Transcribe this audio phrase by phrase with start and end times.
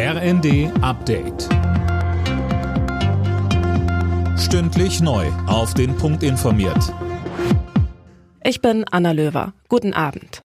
[0.00, 1.48] RND Update.
[4.38, 5.26] Stündlich neu.
[5.48, 6.94] Auf den Punkt informiert.
[8.44, 9.54] Ich bin Anna Löwer.
[9.68, 10.40] Guten Abend.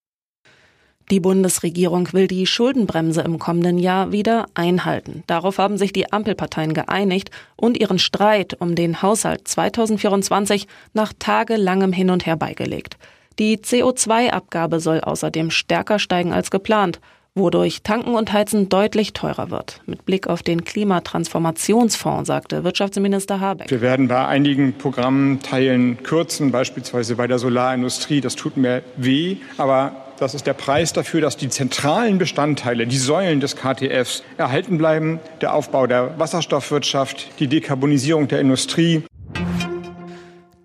[1.11, 5.23] Die Bundesregierung will die Schuldenbremse im kommenden Jahr wieder einhalten.
[5.27, 11.93] Darauf haben sich die Ampelparteien geeinigt und ihren Streit um den Haushalt 2024 nach tagelangem
[11.93, 12.97] Hin und Her beigelegt.
[13.37, 16.99] Die CO2-Abgabe soll außerdem stärker steigen als geplant
[17.35, 19.81] wodurch Tanken und Heizen deutlich teurer wird.
[19.87, 23.71] Mit Blick auf den Klimatransformationsfonds sagte Wirtschaftsminister Habeck.
[23.71, 28.21] Wir werden bei einigen Programmteilen kürzen, beispielsweise bei der Solarindustrie.
[28.21, 32.97] Das tut mir weh, aber das ist der Preis dafür, dass die zentralen Bestandteile, die
[32.97, 35.19] Säulen des KTFs erhalten bleiben.
[35.41, 39.03] Der Aufbau der Wasserstoffwirtschaft, die Dekarbonisierung der Industrie.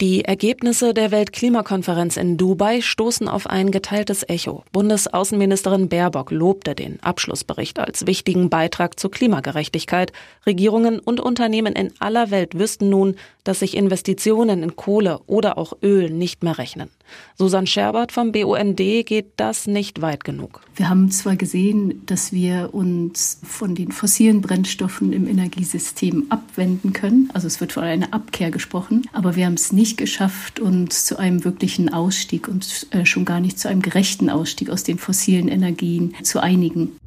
[0.01, 4.62] Die Ergebnisse der Weltklimakonferenz in Dubai stoßen auf ein geteiltes Echo.
[4.70, 10.12] Bundesaußenministerin Baerbock lobte den Abschlussbericht als wichtigen Beitrag zur Klimagerechtigkeit.
[10.47, 15.72] Regierungen und Unternehmen in aller Welt wüssten nun, dass sich Investitionen in Kohle oder auch
[15.83, 16.91] Öl nicht mehr rechnen.
[17.37, 20.61] Susan Scherbert vom BUND geht das nicht weit genug.
[20.77, 27.31] Wir haben zwar gesehen, dass wir uns von den fossilen Brennstoffen im Energiesystem abwenden können,
[27.33, 31.19] also es wird von einer Abkehr gesprochen, aber wir haben es nicht geschafft, uns zu
[31.19, 35.48] einem wirklichen Ausstieg und äh, schon gar nicht zu einem gerechten Ausstieg aus den fossilen
[35.48, 36.98] Energien zu einigen.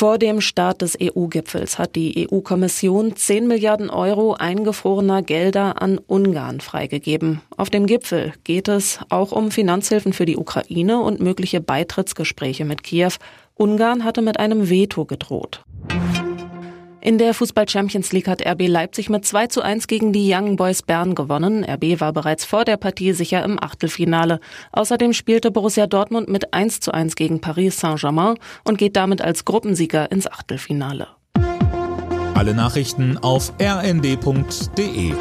[0.00, 6.60] Vor dem Start des EU-Gipfels hat die EU-Kommission 10 Milliarden Euro eingefrorener Gelder an Ungarn
[6.60, 7.42] freigegeben.
[7.58, 12.82] Auf dem Gipfel geht es auch um Finanzhilfen für die Ukraine und mögliche Beitrittsgespräche mit
[12.82, 13.12] Kiew.
[13.56, 15.64] Ungarn hatte mit einem Veto gedroht.
[17.02, 20.56] In der Fußball Champions League hat RB Leipzig mit 2 zu 1 gegen die Young
[20.56, 21.64] Boys Bern gewonnen.
[21.64, 24.38] RB war bereits vor der Partie sicher im Achtelfinale.
[24.72, 28.34] Außerdem spielte Borussia Dortmund mit 1 zu 1 gegen Paris Saint-Germain
[28.64, 31.08] und geht damit als Gruppensieger ins Achtelfinale.
[32.34, 35.14] Alle Nachrichten auf rnd.de